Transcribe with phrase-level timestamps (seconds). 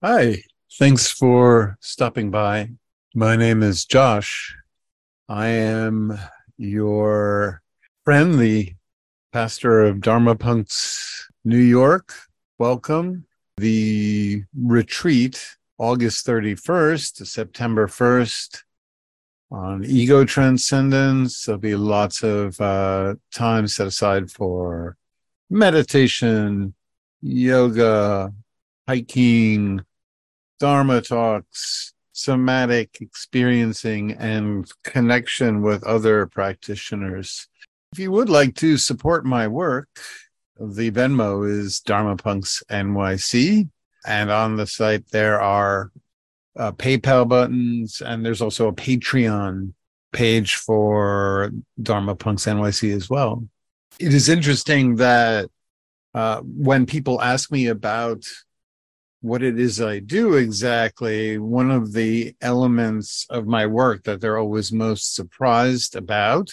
[0.00, 0.44] Hi,
[0.78, 2.70] thanks for stopping by.
[3.16, 4.54] My name is Josh.
[5.28, 6.16] I am
[6.56, 7.62] your
[8.04, 8.74] friend, the
[9.32, 12.14] pastor of Dharma Punx New York.
[12.58, 13.26] Welcome.
[13.56, 18.62] The retreat, August 31st to September 1st,
[19.50, 21.44] on ego transcendence.
[21.44, 24.96] There'll be lots of uh, time set aside for
[25.50, 26.74] meditation,
[27.20, 28.32] yoga,
[28.86, 29.84] hiking,
[30.58, 37.48] Dharma talks, somatic experiencing, and connection with other practitioners.
[37.92, 39.88] If you would like to support my work,
[40.58, 43.68] the Venmo is Dharma Punx NYC.
[44.06, 45.90] And on the site, there are
[46.56, 49.72] uh, PayPal buttons, and there's also a Patreon
[50.12, 53.46] page for Dharma Punx NYC as well.
[53.98, 55.48] It is interesting that
[56.14, 58.24] uh, when people ask me about
[59.20, 64.38] what it is I do exactly, one of the elements of my work that they're
[64.38, 66.50] always most surprised about,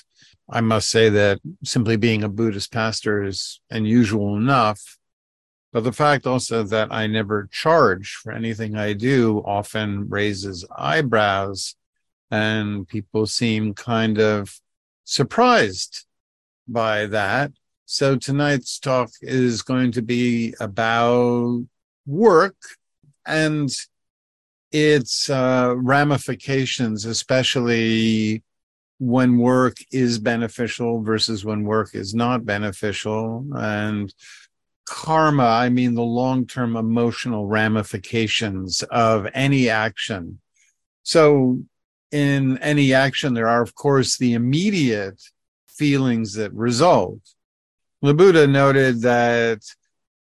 [0.49, 4.97] I must say that simply being a Buddhist pastor is unusual enough.
[5.73, 11.75] But the fact also that I never charge for anything I do often raises eyebrows,
[12.31, 14.57] and people seem kind of
[15.03, 16.05] surprised
[16.67, 17.51] by that.
[17.85, 21.65] So tonight's talk is going to be about
[22.05, 22.55] work
[23.25, 23.69] and
[24.71, 28.43] its uh, ramifications, especially
[28.99, 33.45] when work is beneficial versus when work is not beneficial.
[33.55, 34.13] And
[34.85, 40.39] karma, I mean the long term emotional ramifications of any action.
[41.03, 41.63] So,
[42.11, 45.21] in any action, there are, of course, the immediate
[45.67, 47.19] feelings that result.
[48.01, 49.59] The Buddha noted that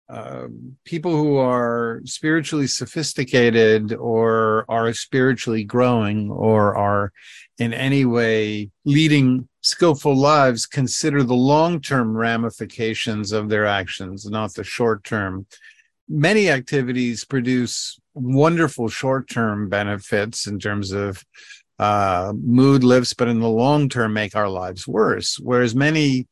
[0.09, 0.47] uh,
[0.85, 7.11] people who are spiritually sophisticated or are spiritually growing or are
[7.59, 14.53] in any way leading skillful lives consider the long term ramifications of their actions, not
[14.55, 15.45] the short term.
[16.07, 21.23] Many activities produce wonderful short term benefits in terms of
[21.77, 25.37] uh, mood lifts, but in the long term make our lives worse.
[25.39, 26.27] Whereas many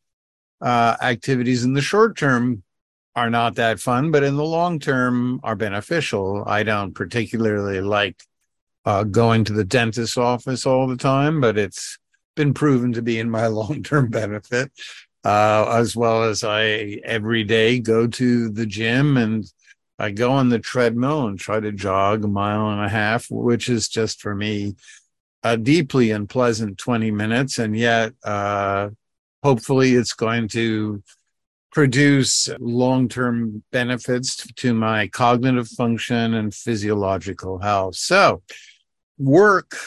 [0.62, 2.64] uh, activities in the short term
[3.18, 6.44] are not that fun, but in the long term are beneficial.
[6.46, 8.22] I don't particularly like
[8.86, 11.98] uh, going to the dentist's office all the time, but it's
[12.36, 14.72] been proven to be in my long term benefit.
[15.24, 19.52] Uh, as well as I every day go to the gym and
[19.98, 23.68] I go on the treadmill and try to jog a mile and a half, which
[23.68, 24.76] is just for me
[25.42, 27.58] a deeply unpleasant 20 minutes.
[27.58, 28.92] And yet, uh,
[29.44, 31.02] hopefully, it's going to
[31.72, 37.96] produce long term benefits to my cognitive function and physiological health.
[37.96, 38.42] So,
[39.18, 39.78] work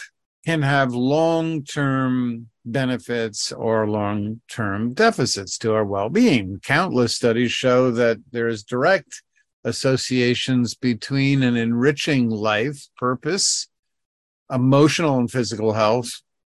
[0.45, 6.61] can have long term benefits or long term deficits to our well being.
[6.63, 9.23] Countless studies show that there's direct
[9.65, 13.69] associations between an enriching life purpose,
[14.51, 16.11] emotional and physical health,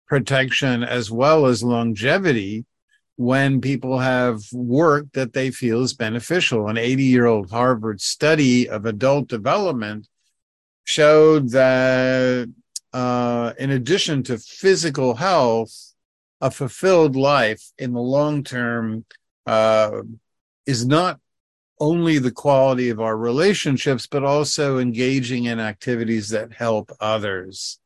[0.08, 2.66] protection, as well as longevity
[3.18, 6.68] when people have work that they feel is beneficial.
[6.68, 10.08] An 80 year old Harvard study of adult development
[10.84, 12.52] showed that
[12.94, 15.94] uh, in addition to physical health,
[16.40, 19.04] a fulfilled life in the long term
[19.48, 20.04] uh,
[20.68, 21.20] is not
[21.80, 27.80] only the quality of our relationships, but also engaging in activities that help others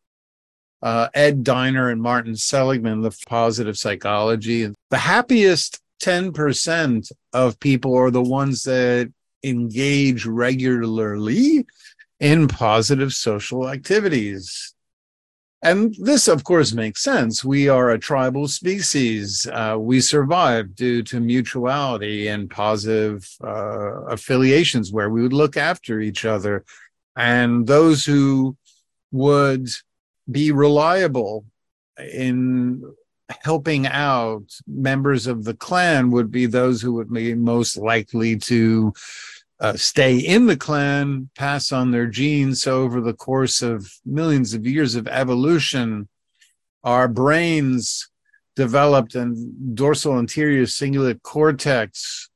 [0.81, 4.71] uh, Ed Diener and Martin Seligman, the positive psychology.
[4.89, 9.11] The happiest 10% of people are the ones that
[9.43, 11.65] engage regularly
[12.19, 14.73] in positive social activities.
[15.63, 17.45] And this, of course, makes sense.
[17.45, 19.45] We are a tribal species.
[19.45, 25.99] Uh, we survive due to mutuality and positive uh, affiliations where we would look after
[25.99, 26.65] each other.
[27.15, 28.57] And those who
[29.11, 29.69] would
[30.31, 31.45] be reliable
[31.99, 32.83] in
[33.43, 38.93] helping out members of the clan would be those who would be most likely to
[39.59, 42.63] uh, stay in the clan, pass on their genes.
[42.63, 46.09] So, over the course of millions of years of evolution,
[46.83, 48.09] our brains
[48.55, 52.29] developed and dorsal anterior cingulate cortex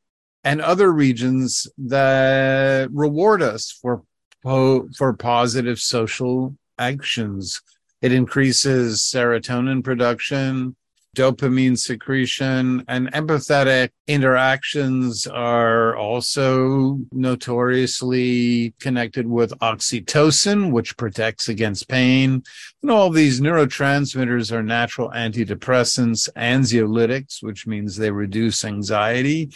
[0.43, 4.03] and other regions that reward us for
[4.43, 7.61] for positive social actions
[8.05, 10.75] it increases serotonin production.
[11.15, 22.43] dopamine secretion, and empathetic interactions are also notoriously connected with oxytocin, which protects against pain.
[22.83, 29.51] And all these neurotransmitters are natural antidepressants, anxiolytics, which means they reduce anxiety,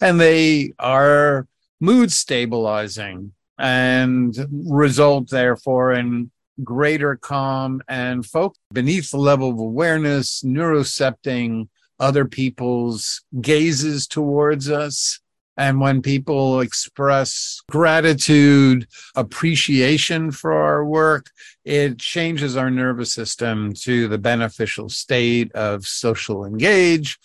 [0.00, 1.46] and they are
[1.80, 6.31] mood stabilizing and result, therefore, in
[6.62, 11.68] greater calm and focus beneath the level of awareness, neurocepting
[11.98, 15.20] other people's gazes towards us.
[15.56, 21.30] And when people express gratitude, appreciation for our work,
[21.64, 27.18] it changes our nervous system to the beneficial state of social engage.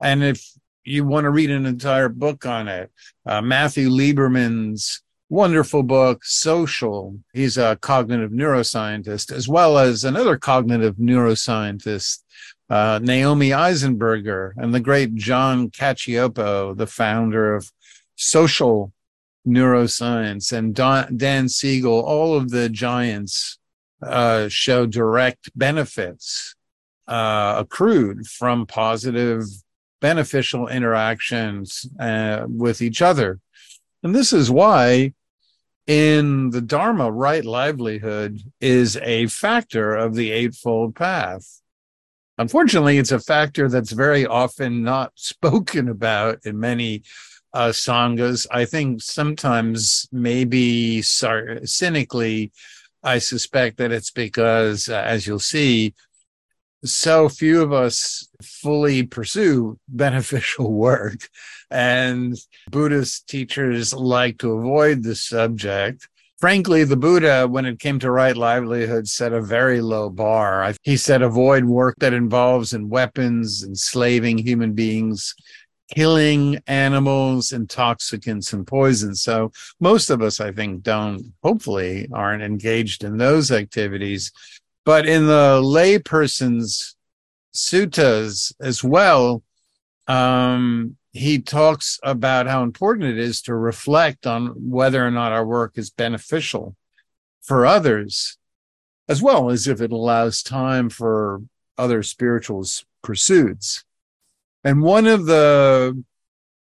[0.00, 0.46] And if
[0.84, 2.90] you want to read an entire book on it,
[3.26, 5.01] uh, Matthew Lieberman's
[5.32, 7.18] wonderful book, Social.
[7.32, 12.18] He's a cognitive neuroscientist, as well as another cognitive neuroscientist,
[12.68, 17.72] uh, Naomi Eisenberger, and the great John Cacioppo, the founder of
[18.14, 18.92] social
[19.48, 22.02] neuroscience, and Don, Dan Siegel.
[22.02, 23.56] All of the giants
[24.02, 26.54] uh, show direct benefits
[27.08, 29.44] uh, accrued from positive,
[29.98, 33.40] beneficial interactions uh, with each other.
[34.02, 35.14] And this is why
[35.86, 41.60] in the Dharma, right livelihood is a factor of the Eightfold Path.
[42.38, 47.02] Unfortunately, it's a factor that's very often not spoken about in many
[47.52, 48.46] uh, sanghas.
[48.50, 52.52] I think sometimes, maybe cynically,
[53.02, 55.94] I suspect that it's because, uh, as you'll see,
[56.84, 61.28] so few of us fully pursue beneficial work.
[61.70, 62.36] And
[62.70, 66.08] Buddhist teachers like to avoid the subject.
[66.38, 70.74] Frankly, the Buddha, when it came to right livelihood, set a very low bar.
[70.82, 75.36] He said, avoid work that involves in weapons, enslaving human beings,
[75.94, 79.22] killing animals, intoxicants, and poisons.
[79.22, 84.32] So most of us, I think, don't, hopefully, aren't engaged in those activities.
[84.84, 86.96] But in the layperson's
[87.54, 89.42] suttas as well,
[90.08, 95.46] um, he talks about how important it is to reflect on whether or not our
[95.46, 96.74] work is beneficial
[97.42, 98.38] for others,
[99.08, 101.42] as well as if it allows time for
[101.76, 102.64] other spiritual
[103.02, 103.84] pursuits.
[104.64, 106.02] And one of the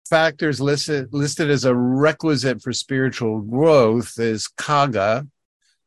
[0.08, 5.28] factors listed, listed as a requisite for spiritual growth is cāga,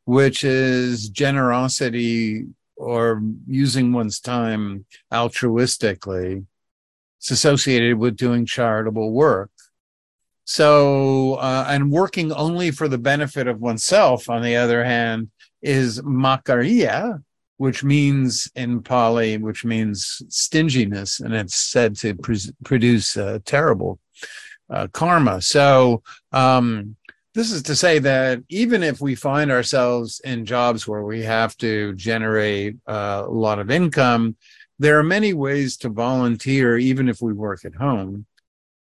[0.04, 2.46] which is generosity
[2.76, 6.44] or using one's time altruistically.
[7.18, 9.50] It's associated with doing charitable work.
[10.44, 15.30] So, uh, and working only for the benefit of oneself, on the other hand,
[15.62, 17.22] is makariya,
[17.56, 23.98] which means in Pali, which means stinginess, and it's said to pre- produce uh, terrible
[24.68, 25.40] uh, karma.
[25.40, 26.02] So,
[26.32, 26.96] um,
[27.34, 31.56] this is to say that even if we find ourselves in jobs where we have
[31.56, 34.36] to generate a lot of income,
[34.78, 38.26] there are many ways to volunteer, even if we work at home.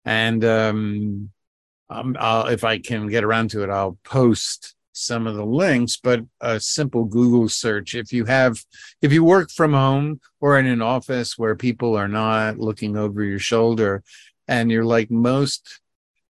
[0.04, 1.30] And um,
[1.88, 5.96] if I can get around to it, I'll post some of the links.
[6.02, 8.64] But a simple Google search, if you have,
[9.00, 13.22] if you work from home or in an office where people are not looking over
[13.22, 14.02] your shoulder,
[14.48, 15.80] and you're like most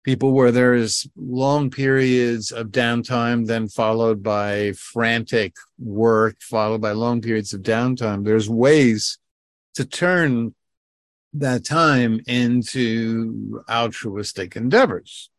[0.03, 6.93] people where there is long periods of downtime, then followed by frantic work, followed by
[6.93, 8.25] long periods of downtime.
[8.25, 9.19] There's ways
[9.75, 10.55] to turn
[11.35, 15.31] that time into altruistic endeavors.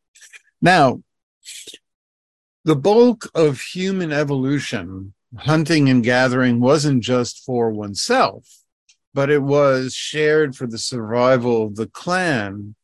[0.61, 1.01] Now,
[2.63, 8.47] the bulk of human evolution, hunting and gathering, wasn't just for oneself,
[9.13, 12.75] but it was shared for the survival of the clan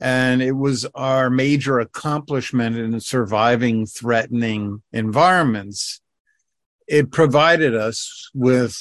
[0.00, 6.02] and it was our major accomplishment in surviving threatening environments.
[6.86, 8.78] It provided us with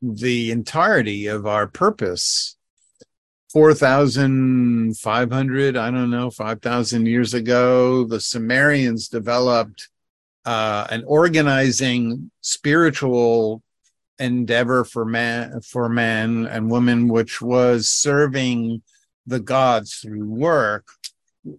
[0.00, 2.56] the entirety of our purpose.
[3.52, 9.90] 4,500, I don't know, 5,000 years ago, the Sumerians developed
[10.46, 13.62] uh, an organizing spiritual
[14.18, 18.80] endeavor for man, for men and women, which was serving
[19.26, 20.86] the gods through work,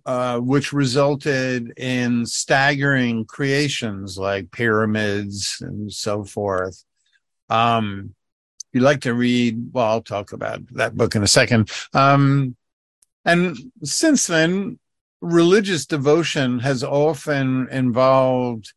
[0.05, 6.83] uh, which resulted in staggering creations like pyramids and so forth.
[7.49, 8.15] Um,
[8.59, 11.69] if you'd like to read, well, I'll talk about that book in a second.
[11.93, 12.55] Um,
[13.25, 14.79] and since then,
[15.21, 18.73] religious devotion has often involved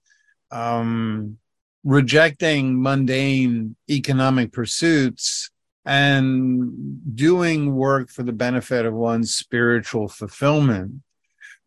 [0.51, 1.39] um,
[1.83, 5.51] rejecting mundane economic pursuits
[5.87, 11.01] and doing work for the benefit of one's spiritual fulfillment.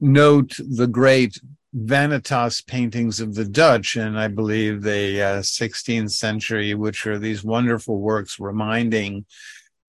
[0.02, 1.40] Note the great
[1.74, 7.44] Vanitas paintings of the Dutch, and I believe the uh, 16th century, which are these
[7.44, 9.26] wonderful works reminding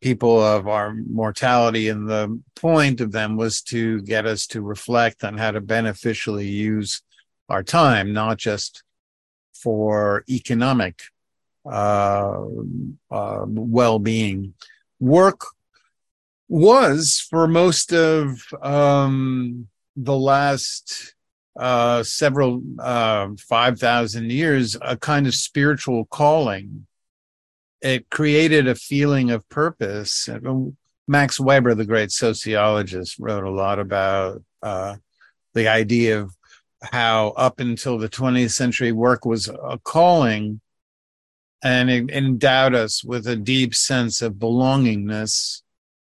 [0.01, 1.89] people of our mortality.
[1.89, 6.47] And the point of them was to get us to reflect on how to beneficially
[6.47, 7.03] use
[7.49, 8.85] our time, not just
[9.55, 11.03] for economic
[11.67, 12.43] uh,
[13.11, 14.55] uh, well-being.
[14.99, 15.47] Work
[16.49, 21.15] was for most of um, the last
[21.59, 26.87] uh, several uh, five thousand years a kind of spiritual calling.
[27.81, 30.29] It created a feeling of purpose.
[31.09, 34.97] Max Weber, the great sociologist, wrote a lot about uh,
[35.55, 36.35] the idea of
[36.83, 40.61] how up until the 20th century work was a calling
[41.63, 45.63] and it endowed us with a deep sense of belongingness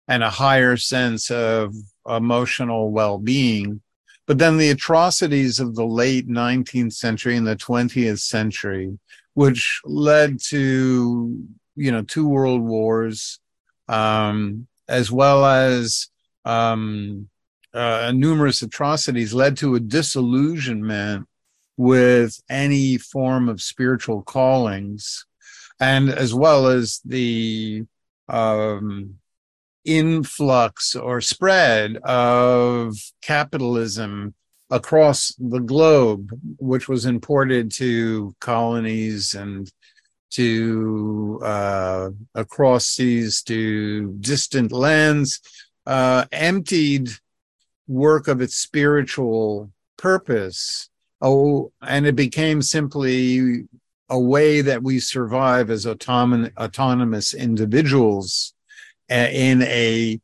[0.08, 1.74] and a higher sense of
[2.08, 3.80] emotional well-being.
[4.26, 8.98] But then the atrocities of the late 19th century and the 20th century
[9.34, 13.40] which led to you know two world wars
[13.88, 16.08] um, as well as
[16.44, 17.28] um,
[17.72, 21.26] uh, numerous atrocities led to a disillusionment
[21.76, 25.24] with any form of spiritual callings
[25.80, 27.84] and as well as the
[28.28, 29.16] um,
[29.84, 34.34] influx or spread of capitalism
[34.70, 39.72] across the globe, which was imported to colonies and
[40.30, 45.40] to uh, across seas to distant lands,
[45.86, 47.08] uh, emptied
[47.88, 50.88] work of its spiritual purpose.
[51.20, 53.66] Oh, and it became simply
[54.10, 58.52] a way that we survive as autonomous, autonomous individuals
[59.08, 60.20] in a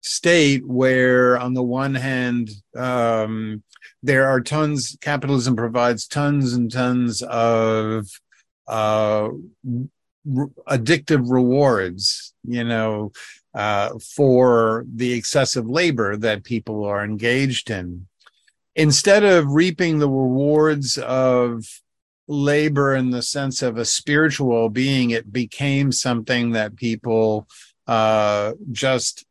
[0.00, 3.62] state where, on the one hand, um,
[4.02, 8.06] there are tons, capitalism provides tons and tons of
[8.68, 9.28] uh,
[10.68, 13.12] addictive rewards, you know,
[13.54, 18.06] uh, for the excessive labor that people are engaged in.
[18.76, 21.64] Instead of reaping the rewards of
[22.26, 27.46] labor in the sense of a spiritual being, it became something that people
[27.86, 29.26] uh, just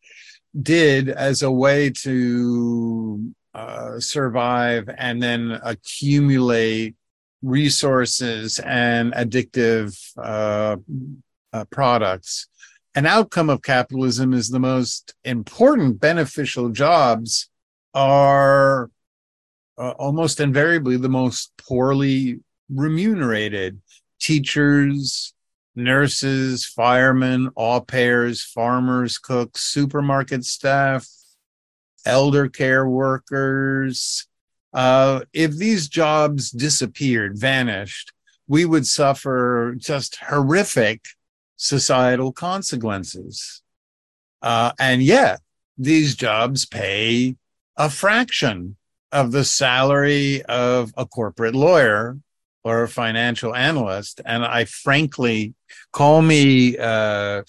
[0.62, 6.96] did as a way to uh, survive and then accumulate
[7.42, 10.78] resources and addictive uh,
[11.52, 12.48] uh, products.
[12.96, 17.50] An outcome of capitalism is the most important beneficial jobs
[17.94, 18.90] are
[19.78, 22.40] uh, almost invariably the most poorly
[22.74, 23.82] remunerated
[24.20, 25.34] teachers,
[25.76, 31.08] nurses, firemen, au pairs, farmers, cooks, supermarket staff,
[32.06, 34.28] elder care workers.
[34.74, 38.12] Uh, if these jobs disappeared, vanished,
[38.48, 41.02] we would suffer just horrific
[41.56, 43.62] societal consequences.
[44.42, 45.40] Uh, and yet,
[45.78, 47.36] these jobs pay
[47.78, 48.76] a fraction
[49.12, 52.18] of the salary of a corporate lawyer
[52.64, 54.22] or a financial analyst.
[54.26, 55.54] And I frankly
[55.92, 57.44] call me uh,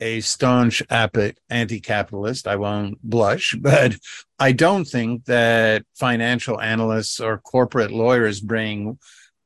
[0.00, 2.46] a staunch anti capitalist.
[2.46, 3.96] I won't blush, but
[4.38, 8.98] I don't think that financial analysts or corporate lawyers bring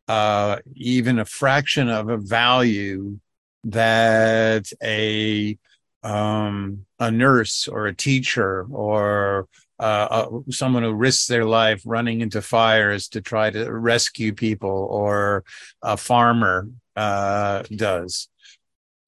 [0.08, 3.18] uh, even a fraction of a value
[3.64, 5.58] that a
[6.02, 9.48] um, a nurse or a teacher or
[9.84, 14.88] uh, uh, someone who risks their life running into fires to try to rescue people,
[14.90, 15.44] or
[15.82, 18.28] a farmer uh, does.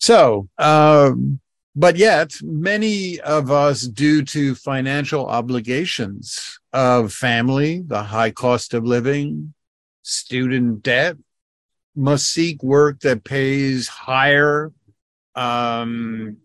[0.01, 1.41] So, um,
[1.75, 8.85] but yet, many of us, due to financial obligations of family, the high cost of
[8.85, 9.55] living,
[10.03, 11.17] student debt,
[11.95, 14.73] must seek work that pays higher
[15.35, 16.37] um,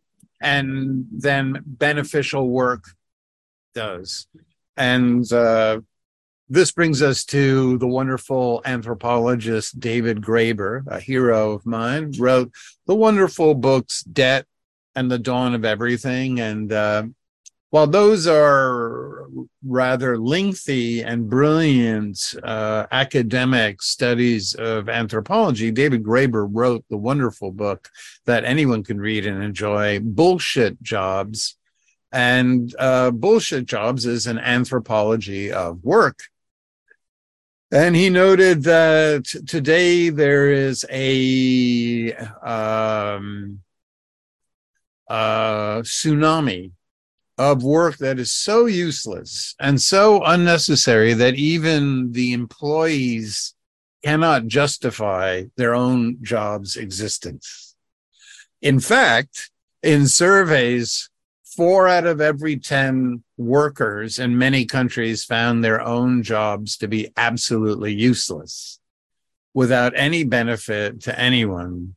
[0.41, 2.85] and then beneficial work
[3.73, 4.27] does.
[4.77, 5.81] And uh,
[6.49, 12.51] this brings us to the wonderful anthropologist David Graeber, a hero of mine, wrote
[12.87, 14.45] the wonderful books Debt
[14.95, 16.41] and the Dawn of Everything.
[16.41, 17.03] And uh,
[17.69, 19.27] while those are
[19.65, 27.87] rather lengthy and brilliant uh, academic studies of anthropology, David Graeber wrote the wonderful book
[28.25, 31.55] that anyone can read and enjoy, Bullshit Jobs
[32.12, 36.20] and uh, bullshit jobs is an anthropology of work.
[37.72, 43.62] And he noted that today there is a um,
[45.08, 46.72] uh, tsunami
[47.38, 53.56] of work that is so useless and so unnecessary that even the employees
[54.03, 57.75] cannot justify their own job's existence.
[58.62, 59.50] In fact,
[59.82, 61.10] in surveys,
[61.55, 67.12] four out of every 10 workers in many countries found their own jobs to be
[67.17, 68.79] absolutely useless
[69.53, 71.96] without any benefit to anyone.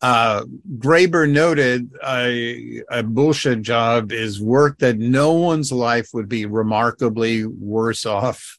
[0.00, 0.44] Uh,
[0.78, 7.46] Graeber noted a, a bullshit job is work that no one's life would be remarkably
[7.46, 8.58] worse off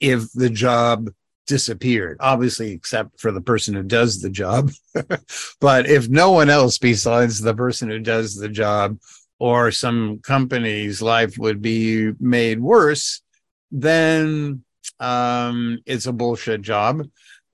[0.00, 1.08] if the job
[1.46, 4.70] disappeared, obviously, except for the person who does the job.
[5.60, 8.98] but if no one else besides the person who does the job
[9.38, 13.22] or some company's life would be made worse,
[13.70, 14.64] then
[15.00, 17.02] um, it's a bullshit job.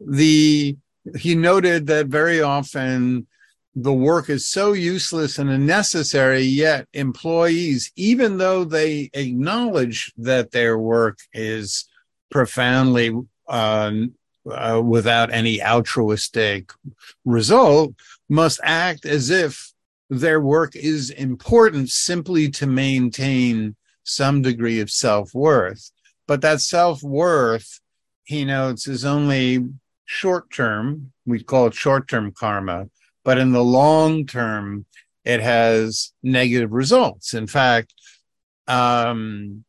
[0.01, 0.77] The
[1.19, 3.27] he noted that very often
[3.75, 10.79] the work is so useless and unnecessary, yet employees, even though they acknowledge that their
[10.79, 11.89] work is
[12.31, 13.13] profoundly
[13.49, 16.73] uh, without any altruistic
[17.25, 17.95] result
[18.29, 19.73] must act as if
[20.11, 25.91] their work is important simply to maintain some degree of self worth.
[26.27, 27.81] But that self worth,
[28.25, 29.69] he notes, is only
[30.05, 31.13] short term.
[31.27, 32.89] We call it short term karma.
[33.25, 34.87] But in the long term,
[35.25, 37.35] it has negative results.
[37.35, 37.95] In fact,
[38.67, 39.65] um,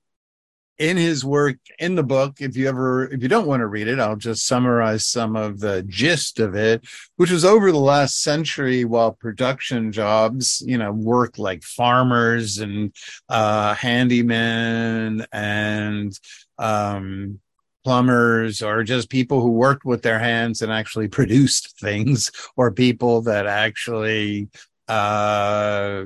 [0.79, 3.87] in his work in the book if you ever if you don't want to read
[3.87, 6.83] it i'll just summarize some of the gist of it
[7.17, 12.93] which was over the last century while production jobs you know work like farmers and
[13.29, 16.19] uh handymen and
[16.57, 17.39] um
[17.83, 23.21] plumbers or just people who worked with their hands and actually produced things or people
[23.21, 24.47] that actually
[24.87, 26.03] uh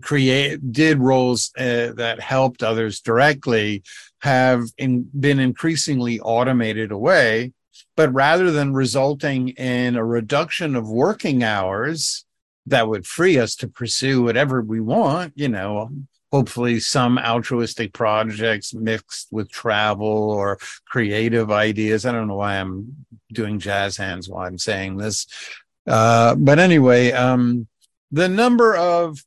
[0.00, 3.82] create did roles uh, that helped others directly
[4.20, 7.52] have in, been increasingly automated away.
[7.94, 12.24] But rather than resulting in a reduction of working hours
[12.66, 15.88] that would free us to pursue whatever we want you know
[16.32, 22.04] hopefully some altruistic projects mixed with travel or creative ideas.
[22.04, 25.26] I don't know why i'm doing jazz hands while i'm saying this.
[25.86, 27.66] Uh, but anyway um,
[28.10, 29.24] the number of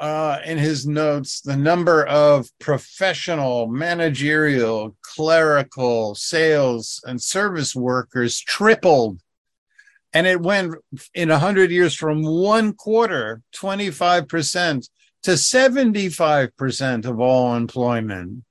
[0.00, 9.20] uh, in his notes the number of professional, managerial, clerical, sales, and service workers tripled.
[10.12, 10.74] And it went
[11.14, 14.88] in 100 years from one quarter, 25%,
[15.22, 18.42] to 75% of all employment.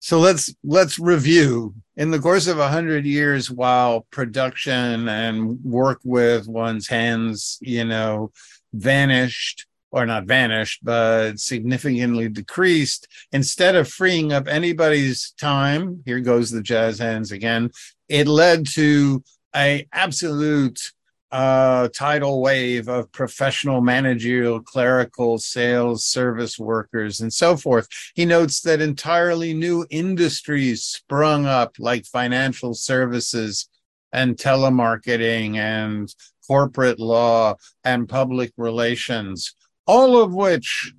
[0.00, 1.74] So let's let's review.
[1.96, 7.84] In the course of a hundred years, while production and work with one's hands, you
[7.84, 8.30] know,
[8.72, 16.50] vanished, or not vanished, but significantly decreased, instead of freeing up anybody's time, here goes
[16.50, 17.70] the jazz hands again,
[18.08, 19.22] it led to
[19.56, 20.92] a absolute
[21.30, 27.86] uh, tidal wave of professional, managerial, clerical, sales, service workers, and so forth.
[28.14, 33.68] He notes that entirely new industries sprung up, like financial services
[34.12, 36.14] and telemarketing and
[36.46, 39.54] corporate law and public relations
[39.88, 40.92] all of which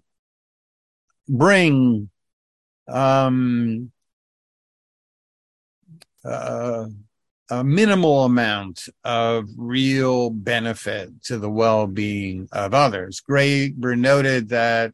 [1.30, 2.10] bring
[2.88, 3.92] um,
[6.26, 6.88] uh,
[7.52, 13.22] a minimal amount of real benefit to the well-being of others.
[13.28, 14.94] Graeber noted that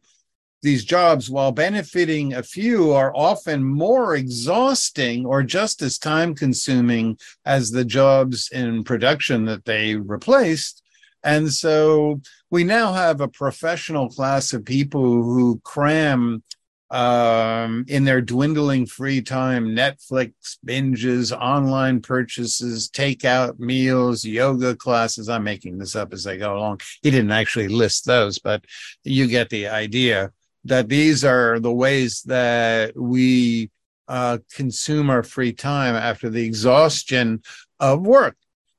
[0.62, 7.18] these jobs, while benefiting a few, are often more exhausting or just as time consuming
[7.46, 10.82] as the jobs in production that they replaced.
[11.26, 16.44] And so we now have a professional class of people who cram
[16.92, 20.34] um, in their dwindling free time Netflix
[20.64, 25.28] binges, online purchases, takeout meals, yoga classes.
[25.28, 26.80] I'm making this up as I go along.
[27.02, 28.64] He didn't actually list those, but
[29.02, 30.30] you get the idea
[30.64, 33.72] that these are the ways that we
[34.06, 37.42] uh, consume our free time after the exhaustion
[37.80, 38.36] of work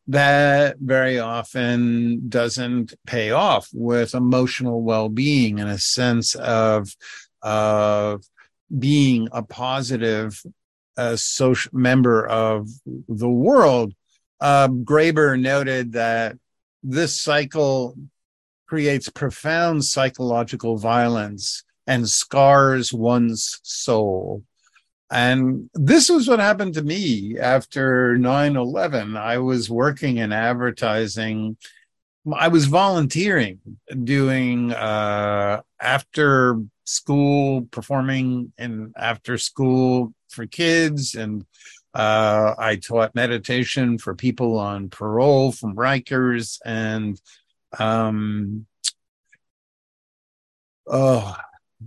[0.07, 6.95] that very often doesn't pay off with emotional well-being and a sense of
[7.41, 8.23] of
[8.77, 10.41] being a positive
[10.97, 12.67] uh, social member of
[13.07, 13.93] the world.
[14.39, 16.37] Uh, Graeber noted that
[16.83, 17.95] this cycle
[18.67, 24.43] creates profound psychological violence and scars one's soul.
[25.09, 29.15] And this was what happened to me after 9 11.
[29.15, 31.57] I was working in advertising.
[32.33, 33.59] I was volunteering,
[34.03, 41.45] doing uh, after school performing in after school for kids, and
[41.93, 47.19] uh, I taught meditation for people on parole from Rikers, and
[47.79, 48.65] um,
[50.85, 51.35] oh,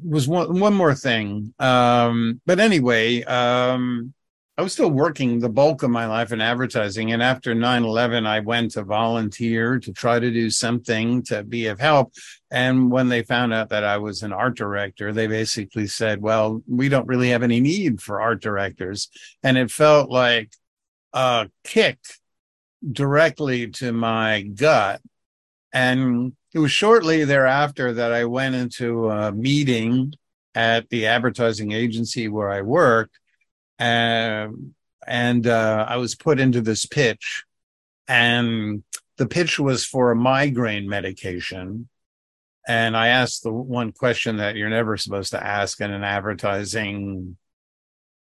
[0.03, 1.55] was one one more thing.
[1.59, 4.15] Um, but anyway, um,
[4.61, 7.13] I was still working the bulk of my life in advertising.
[7.13, 11.67] And after 9 11, I went to volunteer to try to do something to be
[11.69, 12.13] of help.
[12.51, 16.63] And when they found out that I was an art director, they basically said, well,
[16.69, 19.09] we don't really have any need for art directors.
[19.43, 20.53] And it felt like
[21.15, 21.99] a kick
[22.87, 25.01] directly to my gut.
[25.73, 30.15] And it was shortly thereafter that I went into a meeting
[30.55, 33.19] at the advertising agency where I worked
[33.81, 34.75] um,
[35.07, 37.45] and uh, I was put into this pitch,
[38.07, 38.85] and
[39.17, 41.89] the pitch was for a migraine medication.
[42.69, 47.39] And I asked the one question that you're never supposed to ask in an advertising,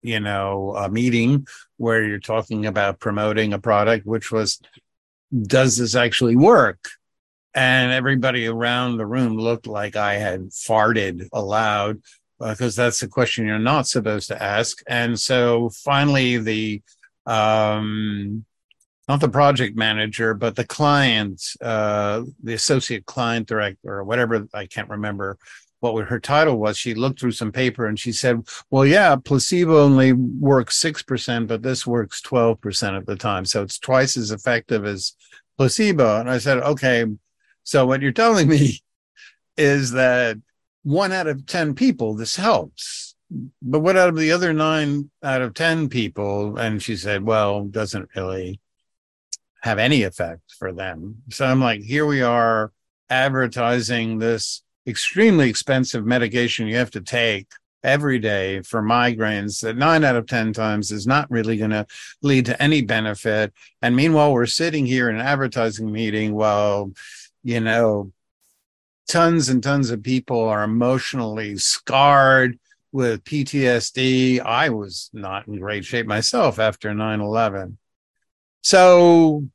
[0.00, 1.46] you know, a meeting
[1.76, 4.60] where you're talking about promoting a product, which was,
[5.36, 6.88] does this actually work?
[7.54, 12.00] And everybody around the room looked like I had farted aloud
[12.38, 14.82] because that's the question you're not supposed to ask.
[14.86, 16.82] And so finally, the
[17.26, 18.44] um,
[19.08, 24.66] not the project manager, but the client, uh, the associate client director, or whatever I
[24.66, 25.38] can't remember
[25.80, 26.78] what her title was.
[26.78, 31.48] She looked through some paper and she said, "Well, yeah, placebo only works six percent,
[31.48, 35.14] but this works twelve percent of the time, so it's twice as effective as
[35.58, 37.04] placebo." And I said, "Okay,
[37.64, 38.80] so what you're telling me
[39.56, 40.38] is that."
[40.82, 43.14] one out of 10 people, this helps.
[43.62, 46.58] But what out of the other nine out of 10 people?
[46.58, 48.60] And she said, well, doesn't really
[49.62, 51.22] have any effect for them.
[51.30, 52.72] So I'm like, here we are
[53.08, 57.46] advertising this extremely expensive medication you have to take
[57.84, 61.86] every day for migraines that nine out of 10 times is not really going to
[62.22, 63.52] lead to any benefit.
[63.80, 66.92] And meanwhile, we're sitting here in an advertising meeting while,
[67.42, 68.12] you know,
[69.08, 72.58] tons and tons of people are emotionally scarred
[72.92, 74.40] with PTSD.
[74.40, 77.78] I was not in great shape myself after 9 11.
[78.62, 79.48] So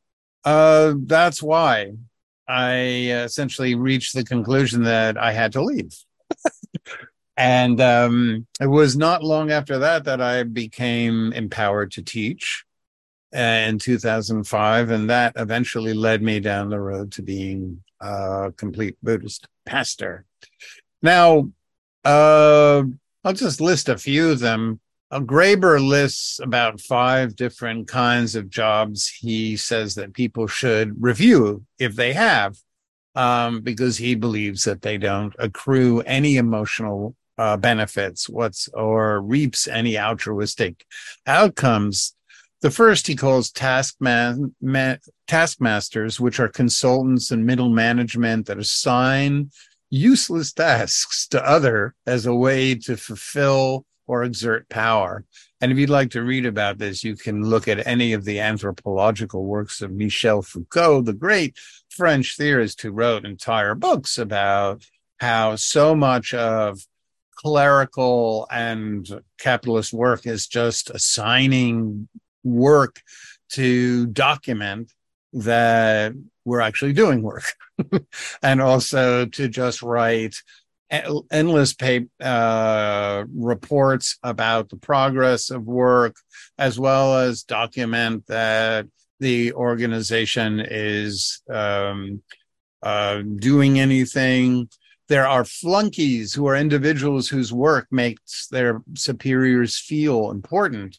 [0.44, 1.94] uh, that's why
[2.48, 5.94] I essentially reached the conclusion that I had to leave.
[7.38, 12.66] and um, it was not long after that that I became empowered to teach
[13.38, 14.90] in 2005.
[14.90, 20.26] And that eventually led me down the road to being a complete Buddhist pastor.
[21.02, 21.52] Now,
[22.04, 22.84] uh,
[23.24, 24.80] I'll just list a few of them.
[25.10, 31.64] Uh, Graeber lists about five different kinds of jobs he says that people should review
[31.80, 32.58] if they have,
[33.16, 39.68] um, because he believes that they don't accrue any emotional uh, benefits what's or reaps
[39.68, 40.84] any altruistic
[41.28, 42.16] outcomes
[42.62, 48.58] the first he calls task man, man, taskmasters, which are consultants and middle management that
[48.58, 49.52] assign
[49.90, 55.24] useless tasks to other as a way to fulfill or exert power.
[55.62, 58.40] And if you'd like to read about this, you can look at any of the
[58.40, 61.58] anthropological works of Michel Foucault, the great
[61.90, 64.84] French theorist who wrote entire books about
[65.20, 66.80] how so much of
[67.36, 72.08] clerical and capitalist work is just assigning
[72.48, 73.02] work
[73.50, 74.92] to document
[75.34, 76.14] that
[76.46, 77.44] we're actually doing work.
[78.42, 80.36] And also to just write
[80.90, 86.16] endless pay, uh, reports about the progress of work
[86.58, 88.88] as well as document that
[89.20, 92.22] the organization is um,
[92.82, 94.70] uh, doing anything.
[95.10, 100.98] There are flunkies who are individuals whose work makes their superiors feel important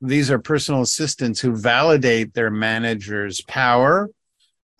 [0.00, 4.08] these are personal assistants who validate their manager's power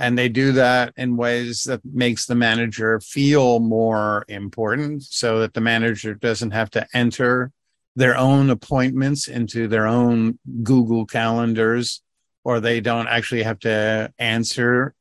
[0.00, 5.54] and they do that in ways that makes the manager feel more important so that
[5.54, 7.50] the manager doesn't have to enter
[7.96, 12.00] their own appointments into their own google calendars
[12.44, 14.94] or they don't actually have to answer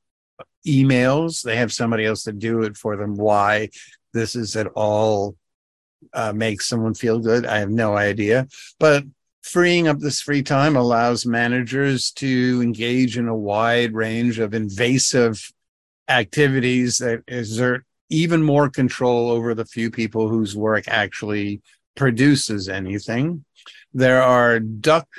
[0.67, 1.41] emails.
[1.41, 3.15] They have somebody else to do it for them.
[3.15, 3.69] Why
[4.13, 5.37] this is at all
[6.13, 8.47] uh, makes someone feel good i have no idea.
[8.79, 9.03] But
[9.47, 15.51] freeing up this free time allows managers to engage in a wide range of invasive
[16.09, 21.61] activities that exert even more control over the few people whose work actually
[21.95, 23.43] produces anything.
[23.93, 25.09] There are duct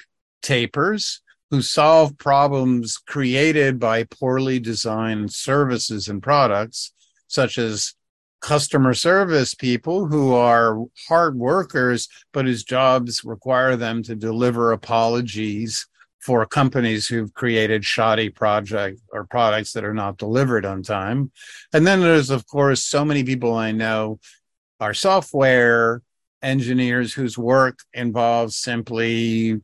[0.43, 6.93] tapers who solve problems created by poorly designed services and products,
[7.29, 7.95] such as
[8.41, 15.87] customer service people who are hard workers, but whose jobs require them to deliver apologies
[16.21, 21.31] for companies who've created shoddy project or products that are not delivered on time.
[21.73, 24.19] And then there's, of course, so many people I know
[24.81, 26.03] are software
[26.43, 29.61] engineers whose work involves simply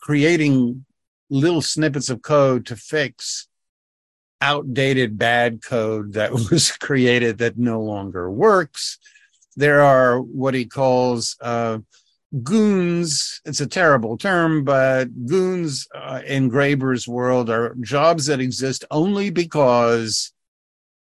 [0.00, 0.84] creating
[1.30, 3.48] little snippets of code to fix
[4.42, 8.98] outdated bad code that was created that no longer works.
[9.56, 11.78] There are what he calls uh,
[12.42, 13.40] goons.
[13.44, 19.30] It's a terrible term, but goons uh, in Graeber's world are jobs that exist only
[19.30, 20.32] because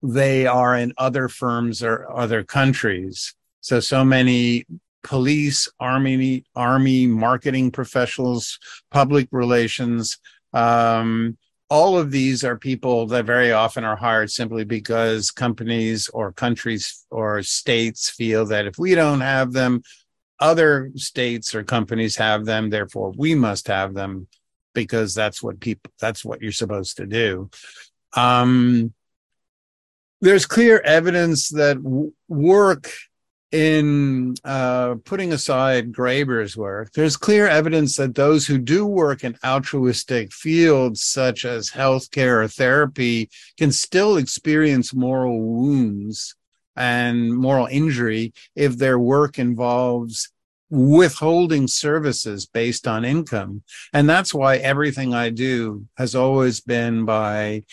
[0.04, 3.36] they are in other firms or other countries.
[3.62, 4.66] So, so many
[5.04, 8.58] police, army, army marketing professionals,
[8.90, 10.18] public relations.
[10.54, 11.38] Um,
[11.72, 17.06] all of these are people that very often are hired simply because companies or countries
[17.10, 19.82] or states feel that if we don't have them,
[20.42, 22.70] other states or companies have them.
[22.70, 24.28] Therefore, we must have them
[24.74, 27.50] because that's what people, that's what you're supposed to do.
[28.18, 28.94] Um,
[30.20, 32.92] there's clear evidence that w- work
[33.52, 39.38] in uh, putting aside Graeber's work, there's clear evidence that those who do work in
[39.44, 46.36] altruistic fields such as healthcare or therapy can still experience moral wounds
[46.76, 50.30] and moral injury if their work involves
[50.70, 53.62] withholding services based on income.
[53.92, 57.64] And that's why everything I do has always been by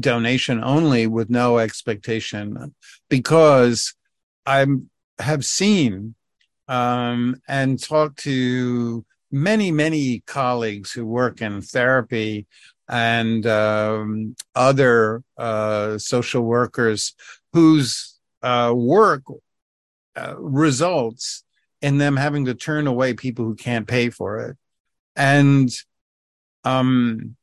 [0.00, 2.74] donation only with no expectation
[3.10, 3.94] because
[4.46, 6.14] I'm have seen
[6.68, 12.46] um, and talked to many, many colleagues who work in therapy
[12.88, 17.14] and um, other uh, social workers
[17.52, 19.22] whose uh, work
[20.16, 21.44] uh, results
[21.82, 24.56] in them having to turn away people who can't pay for it.
[25.14, 25.70] And
[26.64, 27.36] um,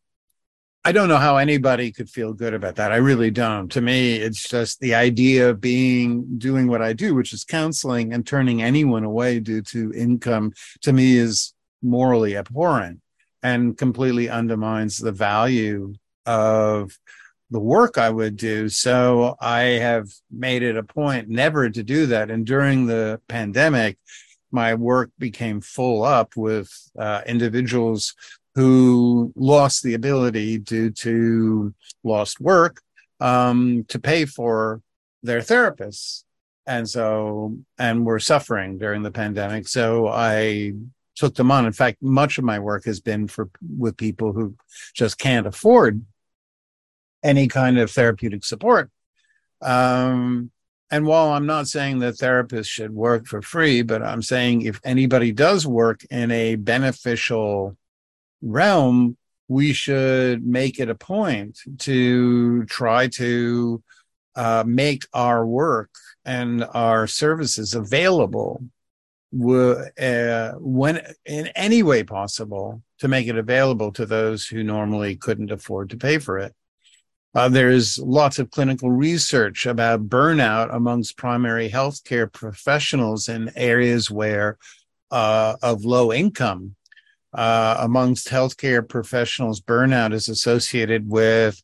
[0.86, 2.92] I don't know how anybody could feel good about that.
[2.92, 3.72] I really don't.
[3.72, 8.12] To me, it's just the idea of being doing what I do, which is counseling
[8.12, 13.00] and turning anyone away due to income, to me is morally abhorrent
[13.42, 15.94] and completely undermines the value
[16.26, 17.00] of
[17.50, 18.68] the work I would do.
[18.68, 22.30] So I have made it a point never to do that.
[22.30, 24.00] And during the pandemic,
[24.52, 28.16] my work became full up with uh, individuals
[28.56, 32.82] who lost the ability due to lost work
[33.20, 34.82] um, to pay for
[35.24, 36.24] their therapists.
[36.66, 39.68] And so, and were suffering during the pandemic.
[39.68, 40.74] So I
[41.16, 41.66] took them on.
[41.66, 44.56] In fact, much of my work has been for with people who
[44.94, 46.06] just can't afford
[47.22, 48.90] any kind of therapeutic support.
[49.62, 50.52] Um,
[50.92, 54.80] and while I'm not saying that therapists should work for free, but I'm saying if
[54.84, 57.76] anybody does work in a beneficial
[58.44, 63.82] realm, we should make it a point to try to
[64.36, 65.90] uh, make our work
[66.26, 68.64] and our services available
[69.34, 75.52] uh, when in any way possible to make it available to those who normally couldn't
[75.52, 76.54] afford to pay for it.
[77.36, 84.58] Uh, there's lots of clinical research about burnout amongst primary healthcare professionals in areas where
[85.10, 86.76] uh, of low income
[87.34, 91.62] uh, amongst healthcare professionals, burnout is associated with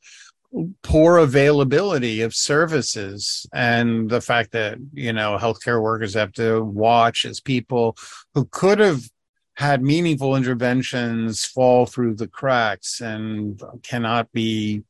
[0.82, 7.24] poor availability of services and the fact that you know healthcare workers have to watch
[7.24, 7.96] as people
[8.34, 9.02] who could have
[9.54, 14.82] had meaningful interventions fall through the cracks and cannot be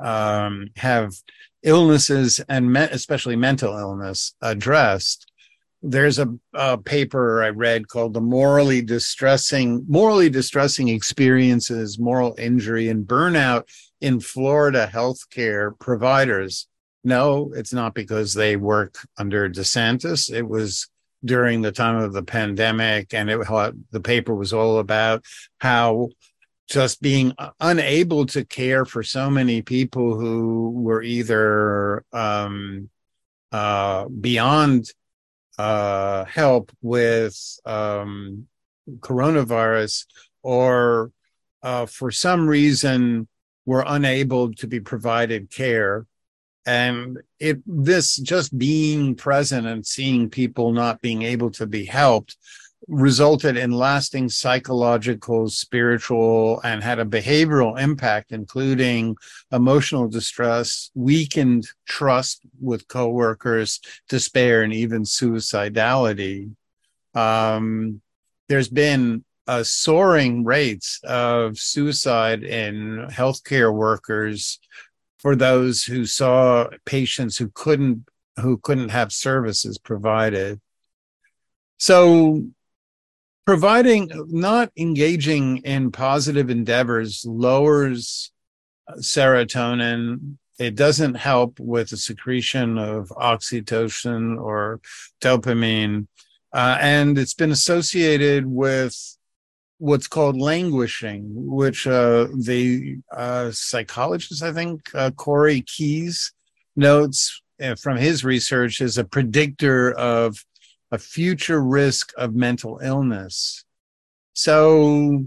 [0.00, 1.14] um, have
[1.62, 5.25] illnesses and me- especially mental illness addressed
[5.86, 12.88] there's a, a, paper I read called "The Morally Distressing Morally Distressing Experiences, Moral Injury,
[12.88, 13.64] and Burnout
[14.00, 16.68] in Florida Healthcare Providers."
[17.04, 20.32] No, it's not because they work under DeSantis.
[20.32, 20.88] It was
[21.24, 23.38] during the time of the pandemic, and it
[23.90, 25.24] the paper was all about
[25.60, 26.08] how
[26.68, 32.90] just being unable to care for so many people who were either um,
[33.52, 34.90] uh, beyond
[35.58, 38.46] uh, help with um,
[39.00, 40.06] coronavirus
[40.42, 41.10] or
[41.62, 43.26] uh, for some reason
[43.64, 46.06] were unable to be provided care.
[46.64, 52.36] And it this just being present and seeing people not being able to be helped
[52.88, 59.16] resulted in lasting psychological, spiritual, and had a behavioral impact, including
[59.50, 66.54] emotional distress, weakened trust with coworkers, despair, and even suicidality.
[67.14, 68.00] Um,
[68.48, 74.60] there's been uh, soaring rates of suicide in healthcare workers
[75.18, 78.04] for those who saw patients who couldn't
[78.40, 80.60] who couldn't have services provided.
[81.78, 82.46] So
[83.46, 88.32] providing not engaging in positive endeavors lowers
[88.98, 90.36] serotonin.
[90.58, 94.80] It doesn't help with the secretion of oxytocin or
[95.20, 96.08] dopamine.
[96.52, 98.96] Uh, and it's been associated with
[99.78, 106.32] what's called languishing which uh, the uh, psychologist i think uh, Corey Keyes
[106.76, 110.42] notes uh, from his research is a predictor of
[110.96, 113.64] a future risk of mental illness.
[114.32, 115.26] So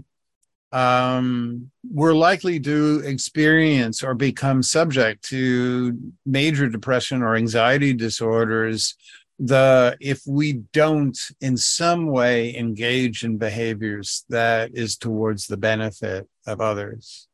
[0.72, 8.96] um, we're likely to experience or become subject to major depression or anxiety disorders
[9.38, 16.28] the if we don't in some way engage in behaviors that is towards the benefit
[16.46, 17.26] of others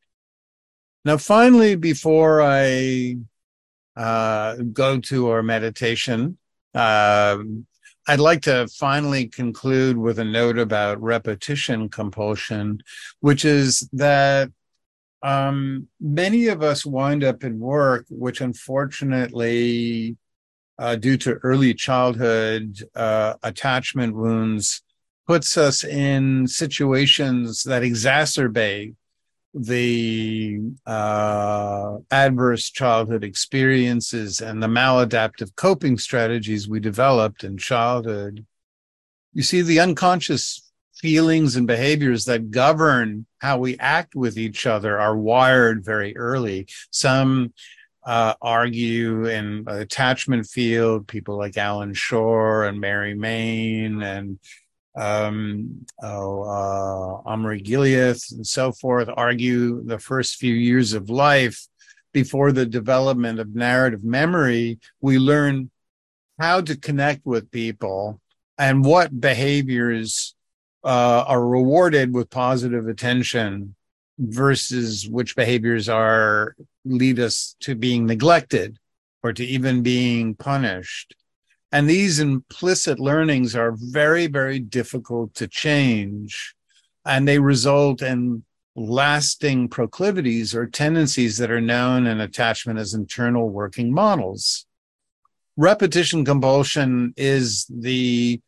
[1.05, 3.17] now finally before i
[3.97, 6.39] uh, go to our meditation
[6.75, 7.67] um,
[8.09, 12.81] I'd like to finally conclude with a note about repetition compulsion,
[13.19, 14.51] which is that
[15.23, 20.17] um, many of us wind up in work, which unfortunately,
[20.79, 24.83] uh, due to early childhood uh, attachment wounds,
[25.27, 28.95] puts us in situations that exacerbate
[29.59, 38.45] the uh, adverse childhood experiences and the maladaptive coping strategies we developed in childhood.
[39.33, 44.99] You see, the unconscious feelings and behaviors that govern how we act with each other
[44.99, 46.67] are wired very early.
[46.91, 47.55] Some
[48.05, 54.39] uh, argue in attachment field, people like Allan Schore and Mary Main and
[54.97, 61.67] um, oh, uh, Omri Gilyeth and so forth argue the first few years of life
[62.13, 65.71] before the development of narrative memory, we learn
[66.39, 68.21] how to connect with people
[68.59, 70.35] and what behaviors
[70.83, 73.75] uh, are rewarded with positive attention
[74.19, 76.57] versus which behaviors are
[76.87, 78.79] lead us to being neglected
[79.23, 81.15] or to even being punished.
[81.73, 86.55] And these implicit learnings are very, very difficult to change.
[87.05, 88.45] And they result in
[88.77, 94.67] lasting proclivities or tendencies that are known in attachment as internal working models.
[95.57, 98.41] Repetition compulsion is the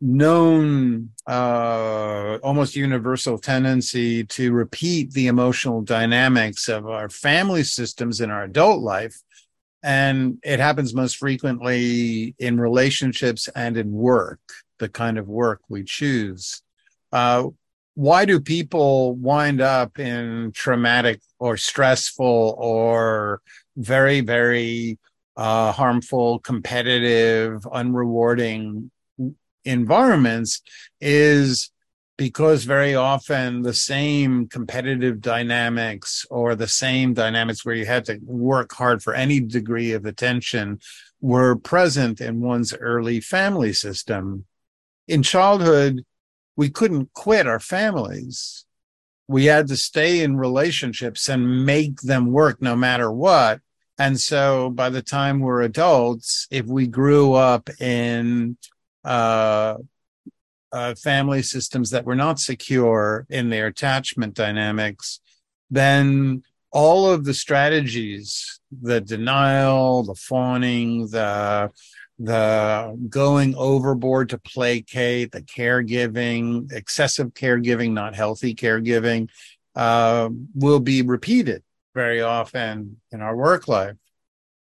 [0.00, 8.30] known, uh, almost universal tendency to repeat the emotional dynamics of our family systems in
[8.30, 9.22] our adult life
[9.82, 14.40] and it happens most frequently in relationships and in work,
[14.78, 16.62] the kind of work we choose.
[17.12, 17.48] Uh,
[17.94, 23.40] why do people wind up in traumatic or stressful or
[23.76, 24.98] very, very
[25.36, 28.90] uh, harmful, competitive, unrewarding
[29.64, 30.60] environments?
[31.00, 31.70] Is
[32.16, 38.18] because very often the same competitive dynamics or the same dynamics where you had to
[38.24, 40.80] work hard for any degree of attention
[41.20, 44.46] were present in one's early family system.
[45.06, 46.04] In childhood,
[46.56, 48.64] we couldn't quit our families.
[49.28, 53.60] We had to stay in relationships and make them work no matter what.
[53.98, 58.56] And so by the time we're adults, if we grew up in
[59.04, 59.76] uh,
[60.76, 65.20] uh, family systems that were not secure in their attachment dynamics,
[65.70, 71.70] then all of the strategies, the denial, the fawning, the
[72.18, 79.28] the going overboard to placate, the caregiving, excessive caregiving, not healthy caregiving,
[79.74, 81.62] uh, will be repeated
[81.94, 83.96] very often in our work life.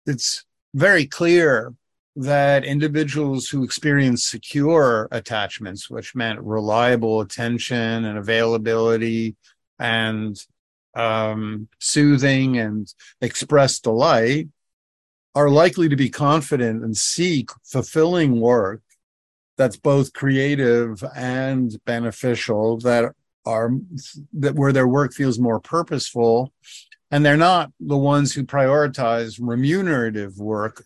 [0.06, 1.72] It's very clear
[2.16, 9.36] that individuals who experience secure attachments, which meant reliable attention and availability
[9.78, 10.36] and
[10.94, 14.48] um, soothing and express delight,
[15.34, 18.80] are likely to be confident and seek fulfilling work
[19.58, 23.12] that's both creative and beneficial that
[23.44, 23.70] are
[24.32, 26.52] that where their work feels more purposeful.
[27.10, 30.82] And they're not the ones who prioritize remunerative work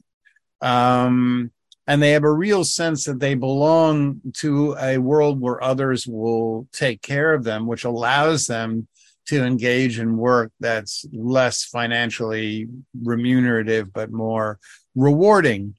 [0.60, 1.50] um,
[1.86, 6.68] and they have a real sense that they belong to a world where others will
[6.72, 8.86] take care of them, which allows them
[9.26, 12.68] to engage in work that's less financially
[13.02, 14.58] remunerative, but more
[14.94, 15.74] rewarding.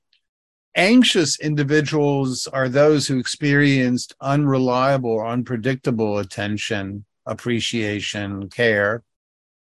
[0.75, 9.03] Anxious individuals are those who experienced unreliable or unpredictable attention, appreciation, care.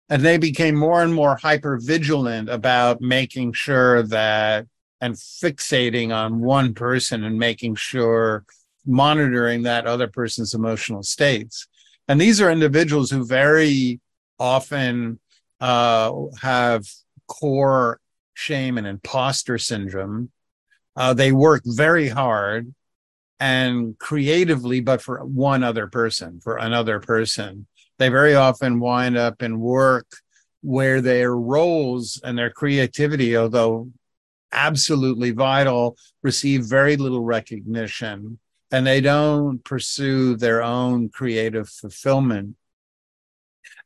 [0.08, 4.66] And they became more and more hyper vigilant about making sure that
[5.02, 8.44] and fixating on one person and making sure
[8.86, 11.66] monitoring that other person's emotional states.
[12.06, 14.00] And these are individuals who very
[14.38, 15.18] often
[15.60, 16.86] uh, have
[17.26, 18.00] core
[18.34, 20.30] shame and imposter syndrome.
[20.94, 22.72] Uh, they work very hard
[23.40, 27.66] and creatively, but for one other person, for another person.
[27.98, 30.06] They very often wind up in work
[30.60, 33.90] where their roles and their creativity, although
[34.52, 38.38] absolutely vital receive very little recognition
[38.70, 42.56] and they don't pursue their own creative fulfillment.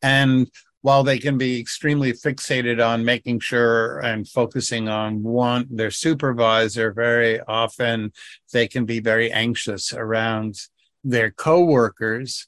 [0.01, 0.49] And
[0.83, 6.93] while they can be extremely fixated on making sure and focusing on one their supervisor,
[6.93, 8.13] very often
[8.53, 10.55] they can be very anxious around
[11.03, 12.47] their coworkers.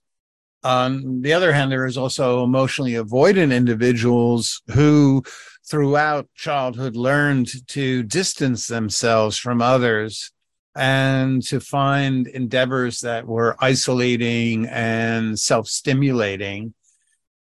[0.62, 5.24] On the other hand, there is also emotionally avoidant individuals who
[5.68, 10.32] throughout childhood learned to distance themselves from others
[10.74, 16.72] and to find endeavors that were isolating and self stimulating.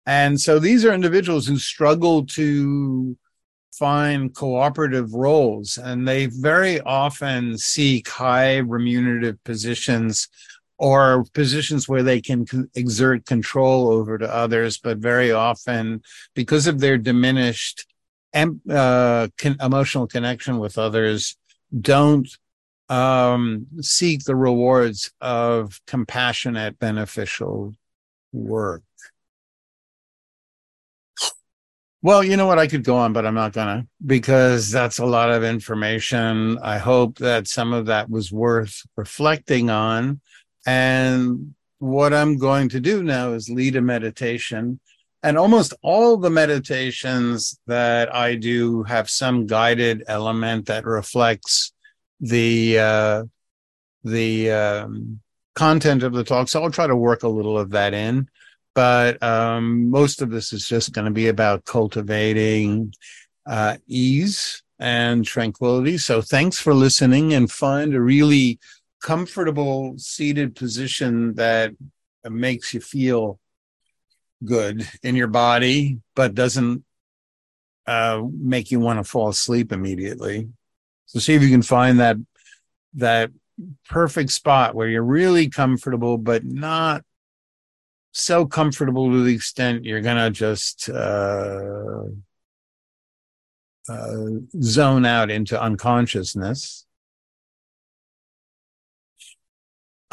[0.06, 3.18] And so these are individuals who struggle to
[3.74, 10.28] find cooperative roles and they very often seek high remunerative positions
[10.78, 12.46] or positions where they can
[12.76, 16.04] exert control over to others but very often
[16.36, 17.88] because of their diminished
[18.34, 21.38] uh, con- emotional connection with others
[21.80, 22.30] don't
[22.90, 27.76] um, seek the rewards of compassionate, beneficial
[28.32, 28.84] work.
[32.02, 32.60] Well, you know what?
[32.60, 36.58] I could go on, but I'm not gonna because that's a lot of information.
[36.62, 40.20] I hope that some of that was worth reflecting on.
[40.66, 44.82] And what I'm going to do now is lead a meditation
[45.24, 51.72] and almost all the meditations that I do have some guided element that reflects
[52.20, 53.24] the uh,
[54.04, 55.22] the um,
[55.56, 56.50] content of the talk.
[56.50, 58.28] So I'll try to work a little of that in,
[58.76, 62.94] but um, most of this is just going to be about cultivating
[63.46, 65.98] uh, ease and tranquility.
[65.98, 68.60] So thanks for listening, and find a really
[69.02, 71.72] comfortable seated position that
[72.30, 73.40] makes you feel
[74.46, 76.84] good in your body, but doesn't
[77.86, 80.50] uh, make you want to fall asleep immediately.
[81.06, 82.18] So see if you can find that
[82.96, 83.32] that
[83.90, 87.04] perfect spot where you're really comfortable, but not
[88.12, 92.04] so comfortable to the extent you're gonna just uh,
[93.90, 94.16] uh,
[94.62, 96.86] zone out into unconsciousness.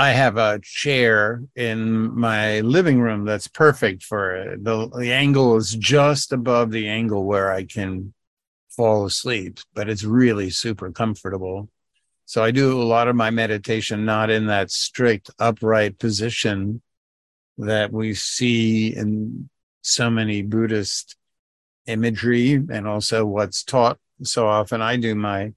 [0.00, 4.64] I have a chair in my living room that's perfect for it.
[4.64, 8.14] The, the angle is just above the angle where I can
[8.70, 11.68] fall asleep, but it's really super comfortable.
[12.24, 16.80] So I do a lot of my meditation not in that strict upright position
[17.58, 19.50] that we see in
[19.82, 21.14] so many Buddhist
[21.84, 24.80] imagery and also what's taught so often.
[24.80, 25.52] I do my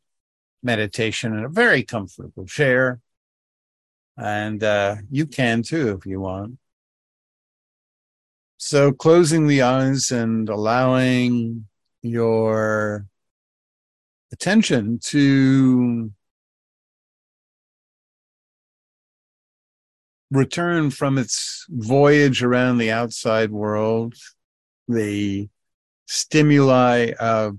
[0.61, 2.99] meditation in a very comfortable chair
[4.17, 6.57] and uh, you can too if you want.
[8.57, 11.67] So, closing the eyes and allowing
[12.01, 13.07] your
[14.31, 16.11] attention to
[20.31, 24.15] return from its voyage around the outside world,
[24.87, 25.49] the
[26.07, 27.57] stimuli of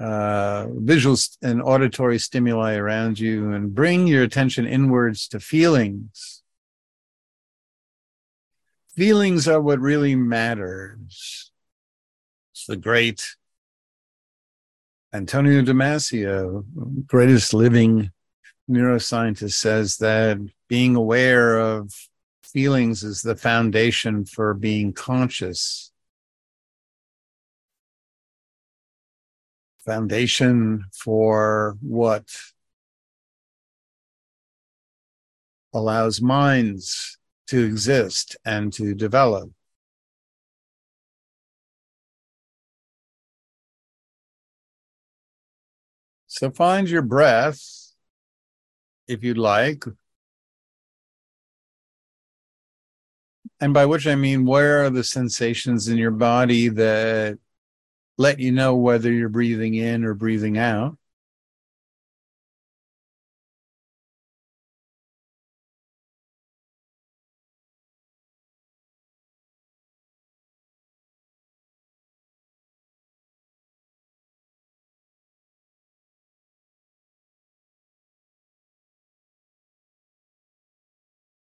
[0.00, 6.42] uh, visual and auditory stimuli around you and bring your attention inwards to feelings.
[8.96, 11.50] Feelings are what really matters.
[12.52, 13.36] It's the great
[15.12, 16.64] Antonio Damasio,
[17.06, 18.10] greatest living
[18.68, 20.38] neuroscientist, says that
[20.68, 21.92] being aware of
[22.42, 25.92] feelings is the foundation for being conscious
[29.84, 32.24] foundation for what
[35.72, 37.18] allows minds
[37.48, 39.50] to exist and to develop.
[46.26, 47.60] So find your breath
[49.06, 49.84] if you'd like.
[53.60, 57.38] And by which I mean, where are the sensations in your body that
[58.18, 60.96] let you know whether you're breathing in or breathing out?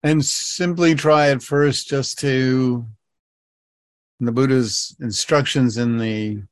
[0.03, 2.87] and simply try at first just to
[4.19, 6.43] the buddha's instructions in the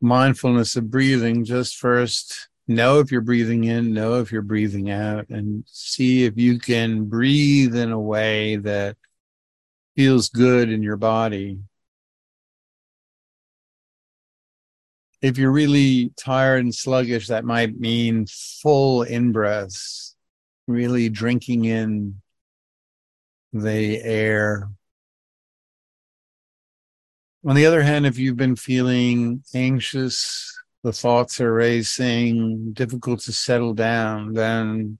[0.00, 5.28] mindfulness of breathing just first know if you're breathing in know if you're breathing out
[5.28, 8.96] and see if you can breathe in a way that
[9.96, 11.58] feels good in your body
[15.22, 20.06] if you're really tired and sluggish that might mean full in breaths
[20.66, 22.20] really drinking in
[23.52, 24.70] the air.
[27.46, 33.32] On the other hand, if you've been feeling anxious, the thoughts are racing, difficult to
[33.32, 34.98] settle down, then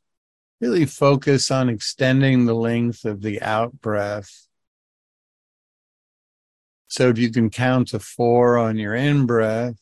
[0.60, 4.46] really focus on extending the length of the out breath.
[6.86, 9.74] So if you can count to four on your in breath,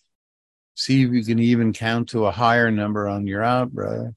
[0.75, 4.15] see if you can even count to a higher number on your out breath.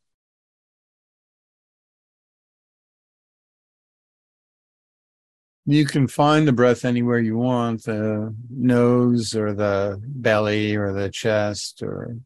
[5.70, 11.09] You can find the breath anywhere you want the nose or the belly or the
[11.09, 12.18] chest or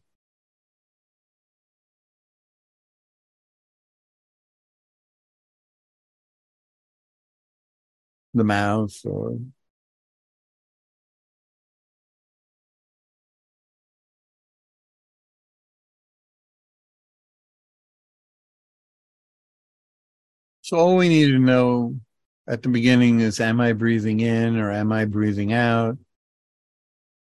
[8.34, 9.38] the mouth or
[20.62, 21.96] So all we need to know
[22.52, 25.96] at the beginning is am I breathing in or am I breathing out?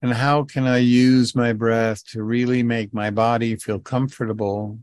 [0.03, 4.77] And how can I use my breath to really make my body feel comfortable?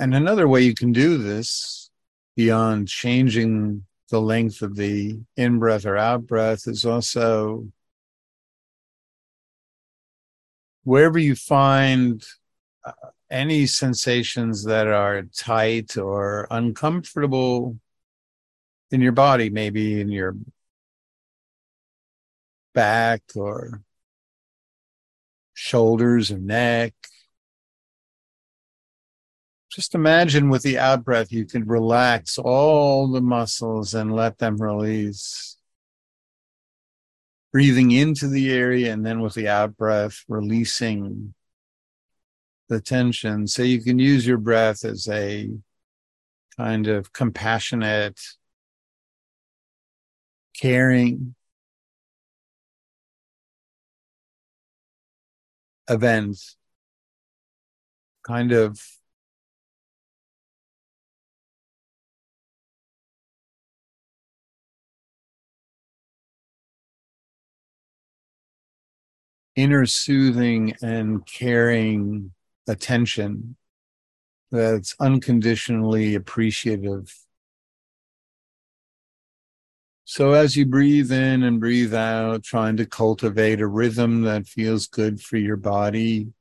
[0.00, 1.90] And another way you can do this
[2.36, 7.66] beyond changing the length of the in breath or out breath is also
[10.84, 12.24] wherever you find
[12.82, 12.92] uh,
[13.32, 17.78] any sensations that are tight or uncomfortable
[18.90, 20.36] in your body, maybe in your
[22.74, 23.80] back or
[25.54, 26.92] shoulders or neck.
[29.70, 34.60] Just imagine with the out breath, you can relax all the muscles and let them
[34.60, 35.56] release.
[37.50, 41.34] Breathing into the area and then with the out breath, releasing
[42.72, 43.46] the tension.
[43.46, 45.50] So you can use your breath as a
[46.56, 48.18] kind of compassionate,
[50.58, 51.34] caring
[55.88, 56.38] event,
[58.26, 58.80] kind of
[69.54, 72.32] inner soothing and caring
[72.68, 73.56] attention
[74.50, 77.14] that's unconditionally appreciative.
[80.04, 84.86] So, as you breathe in and breathe out, trying to cultivate a rhythm that feels
[84.86, 86.32] good for your body,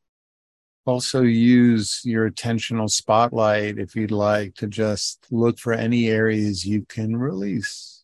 [0.86, 6.86] also use your attentional spotlight if you'd like to just look for any areas you
[6.86, 8.01] can release.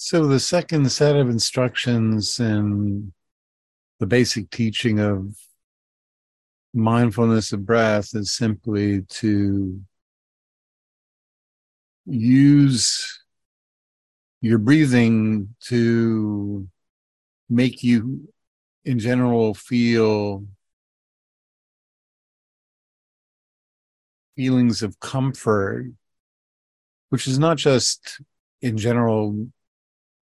[0.00, 3.12] So, the second set of instructions and
[3.98, 5.34] the basic teaching of
[6.72, 9.80] mindfulness of breath is simply to
[12.06, 13.24] use
[14.40, 16.68] your breathing to
[17.50, 18.32] make you,
[18.84, 20.46] in general, feel
[24.36, 25.90] feelings of comfort,
[27.08, 28.20] which is not just
[28.62, 29.48] in general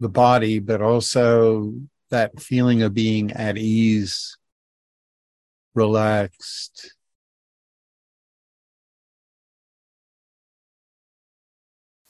[0.01, 1.75] the body, but also
[2.11, 4.37] that feeling of being at ease,
[5.75, 6.95] relaxed.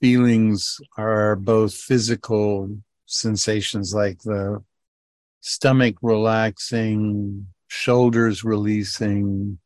[0.01, 4.62] Feelings are both physical sensations like the
[5.41, 9.59] stomach relaxing, shoulders releasing,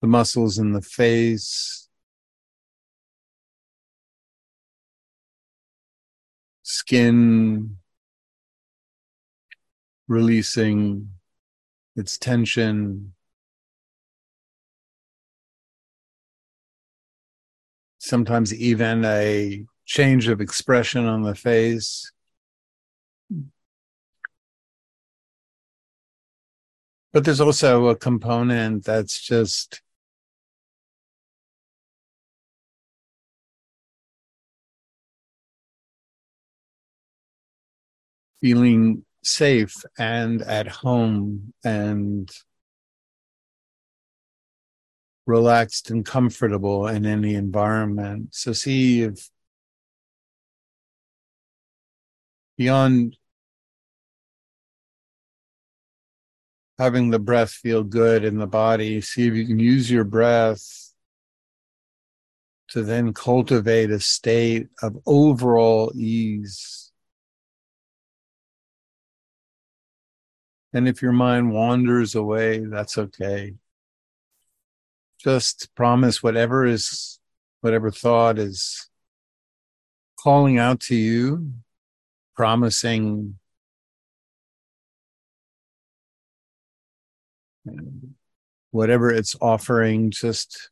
[0.00, 1.85] the muscles in the face,
[6.68, 7.76] skin
[10.08, 11.08] releasing
[11.94, 13.14] its tension.
[17.98, 22.10] Sometimes even a change of expression on the face.
[27.12, 29.82] But there's also a component that's just
[38.40, 42.30] feeling safe and at home and
[45.26, 48.28] relaxed and comfortable in any environment.
[48.32, 49.28] So, see if
[52.56, 53.16] beyond
[56.78, 60.92] having the breath feel good in the body, see if you can use your breath
[62.68, 66.85] to then cultivate a state of overall ease
[70.76, 73.54] And if your mind wanders away, that's okay.
[75.18, 77.18] Just promise whatever is,
[77.62, 78.90] whatever thought is
[80.18, 81.54] calling out to you,
[82.34, 83.38] promising
[88.70, 90.68] whatever it's offering, just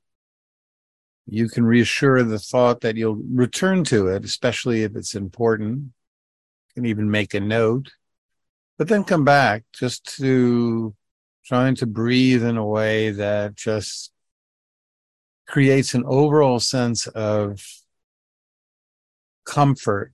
[1.25, 5.79] you can reassure the thought that you'll return to it, especially if it's important.
[5.79, 7.91] You can even make a note
[8.79, 10.95] but then come back just to
[11.45, 14.12] trying to breathe in a way that just
[15.47, 17.61] creates an overall sense of
[19.45, 20.12] comfort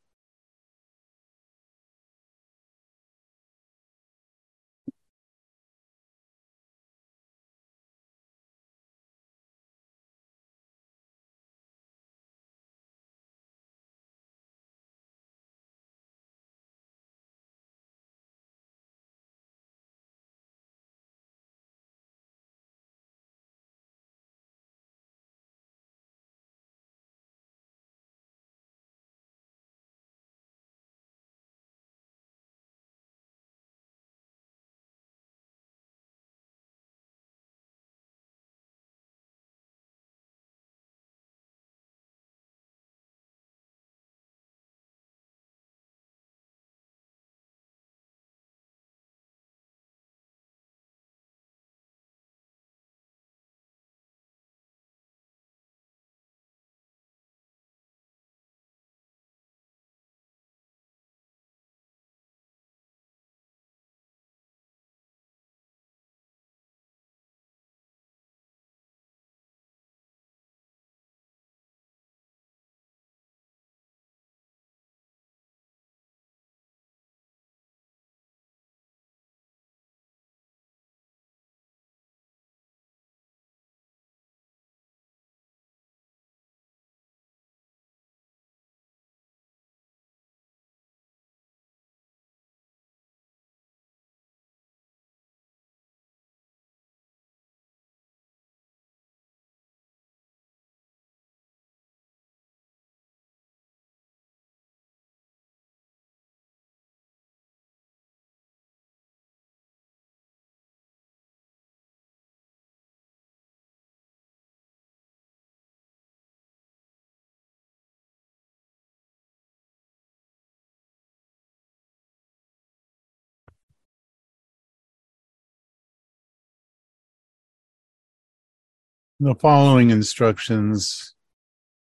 [129.23, 131.15] The following instructions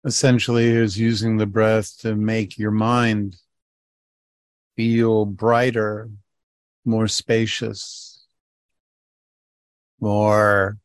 [0.04, 3.38] essentially is using the breath to make your mind
[4.76, 6.10] feel brighter,
[6.84, 8.26] more spacious,
[10.00, 10.76] more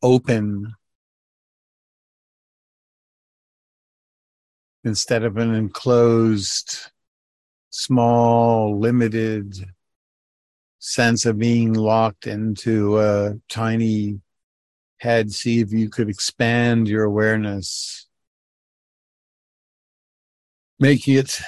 [0.00, 0.72] open
[4.84, 6.78] instead of an enclosed,
[7.70, 9.56] small, limited
[10.82, 14.20] sense of being locked into a tiny
[14.98, 15.30] head.
[15.30, 18.08] See if you could expand your awareness,
[20.80, 21.40] make it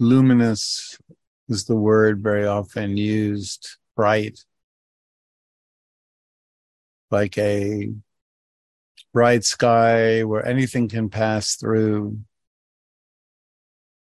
[0.00, 0.98] luminous,
[1.48, 4.44] is the word very often used, bright,
[7.12, 7.92] like a
[9.12, 12.18] bright sky where anything can pass through.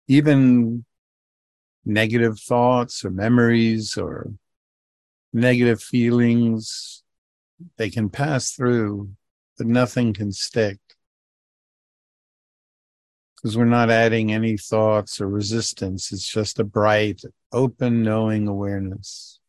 [0.08, 0.86] Even
[1.86, 4.32] negative thoughts or memories or
[5.32, 7.04] negative feelings,
[7.78, 9.12] they can pass through,
[9.58, 10.80] but nothing can stick.
[13.36, 16.12] Because we're not adding any thoughts or resistance.
[16.12, 17.22] It's just a bright,
[17.52, 19.40] open, knowing awareness.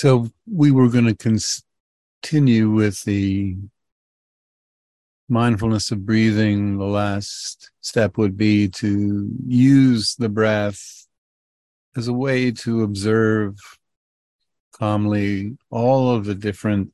[0.00, 1.50] So we were going to
[2.22, 3.56] continue with the
[5.28, 6.78] mindfulness of breathing.
[6.78, 11.08] The last step would be to use the breath
[11.96, 13.58] as a way to observe
[14.70, 16.92] calmly all of the different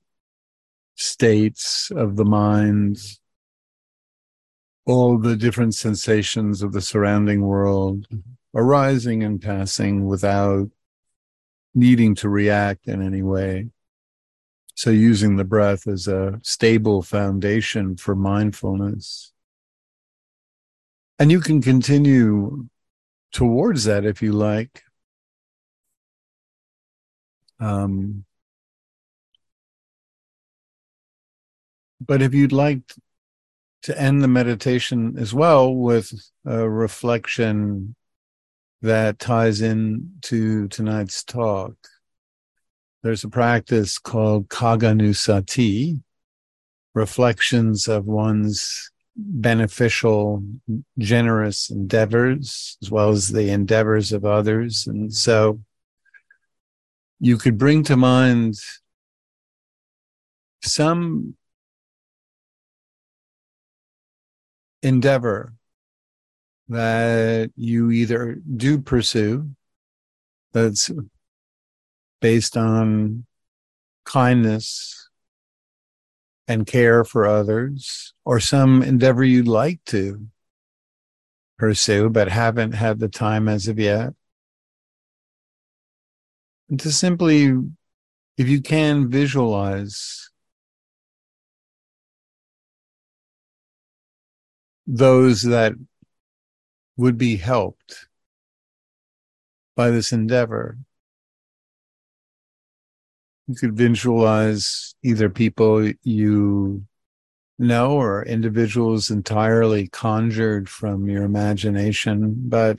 [0.95, 2.97] states of the mind,
[4.87, 8.07] all the different sensations of the surrounding world
[8.55, 10.71] arising and passing without
[11.75, 13.69] needing to react in any way.
[14.77, 19.33] So, using the breath as a stable foundation for mindfulness.
[21.19, 22.69] And you can continue
[23.33, 24.83] towards that if you like.
[27.61, 28.25] Um,
[32.01, 32.81] but if you'd like
[33.83, 36.13] to end the meditation as well with
[36.45, 37.95] a reflection
[38.85, 41.75] that ties in to tonight's talk.
[43.03, 46.01] There's a practice called Cāgānussati,
[46.95, 50.45] reflections of one's beneficial,
[50.99, 54.87] generous endeavors, as well as the endeavors of others.
[54.87, 55.61] And so
[57.21, 58.57] you could bring to mind
[60.63, 61.37] some
[64.83, 65.55] endeavor
[66.69, 69.51] that you either do pursue
[70.53, 70.91] that's
[72.21, 73.27] based on
[74.05, 75.09] kindness
[76.47, 80.27] and care for others, or some endeavor you'd like to
[81.59, 84.13] pursue but haven't had the time as of yet.
[86.69, 87.55] And to simply,
[88.37, 90.31] if you can, visualize
[94.87, 95.73] those that
[96.97, 98.07] would be helped
[99.77, 100.79] by this endeavor.
[103.47, 106.85] You could visualize either people you
[107.59, 112.79] know or individuals entirely conjured from your imagination, but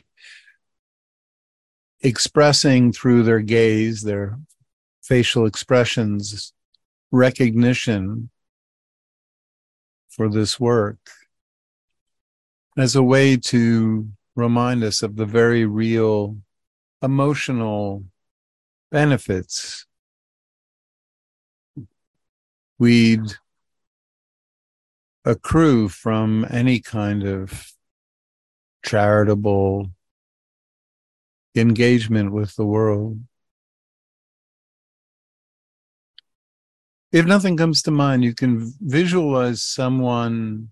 [2.02, 4.40] expressing through their gaze, their
[5.04, 6.54] facial expressions,
[7.12, 8.30] recognition
[10.10, 10.98] for this work
[12.78, 16.38] as a way to remind us of the very real
[17.02, 18.04] emotional
[18.92, 19.86] benefits
[22.78, 23.36] we'd
[25.24, 27.72] accrue from any kind of
[28.84, 29.90] charitable
[31.56, 33.20] engagement with the world.
[37.12, 40.72] If nothing comes to mind, you can visualize someone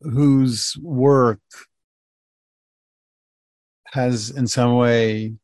[0.00, 1.40] whose work
[3.86, 5.34] has in some way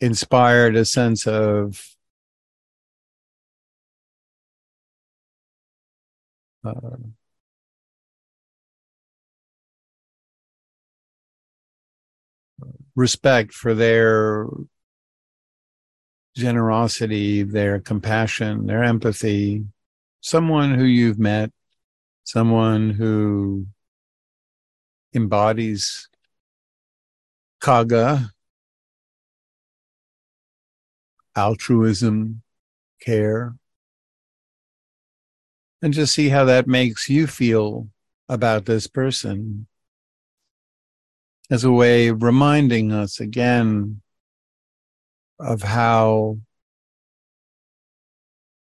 [0.00, 1.82] inspired a sense of
[6.64, 6.72] uh,
[12.96, 14.46] respect for their
[16.36, 19.64] generosity, their compassion, their empathy,
[20.20, 21.50] someone who you've met
[22.24, 23.66] someone who
[25.14, 26.08] embodies
[27.60, 28.30] cāga,
[31.36, 32.42] altruism,
[33.00, 33.54] care,
[35.82, 37.88] and just see how that makes you feel
[38.28, 39.66] about this person
[41.50, 44.00] as a way of reminding us again
[45.40, 46.38] of how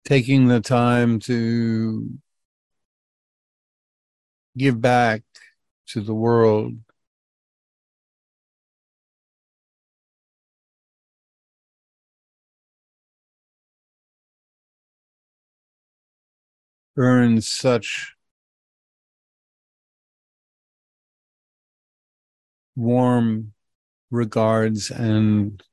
[0.05, 2.09] taking the time to
[4.59, 5.23] give back
[5.87, 6.75] to the world.
[16.97, 18.15] Earn such
[22.75, 23.53] warm
[24.11, 25.63] regards and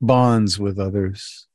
[0.00, 1.46] bonds with others.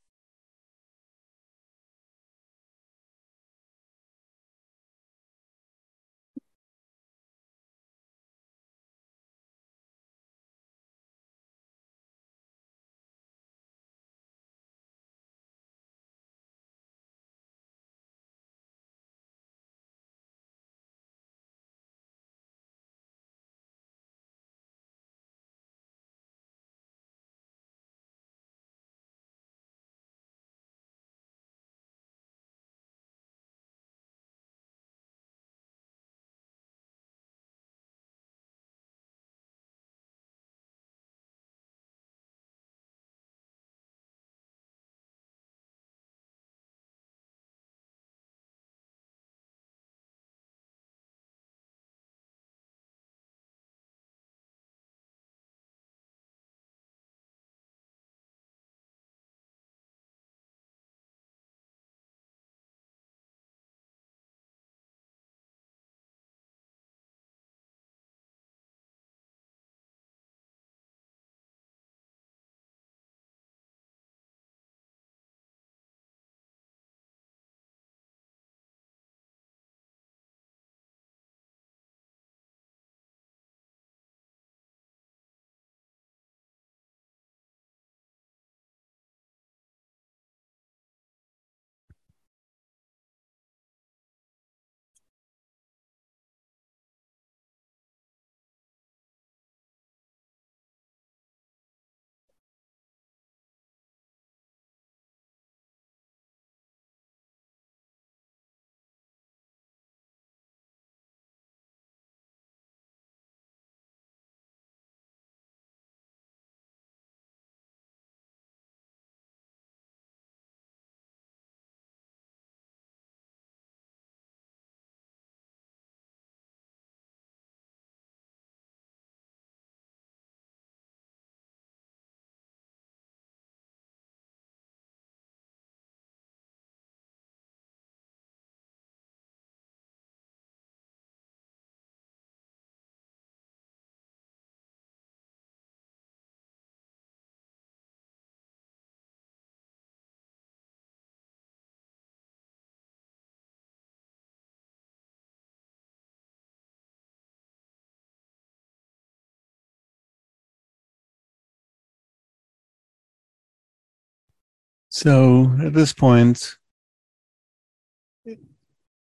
[164.98, 166.58] So at this point,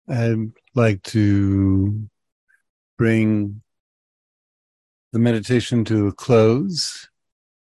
[0.08, 2.08] I'd like to
[2.96, 3.62] bring
[5.12, 7.10] the meditation to a close.